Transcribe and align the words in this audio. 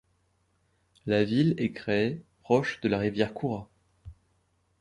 La 1.05 1.23
ville 1.23 1.53
est 1.59 1.73
créée 1.73 2.23
proche 2.41 2.81
de 2.81 2.89
la 2.89 2.97
rivière 2.97 3.35
Koura. 3.35 3.69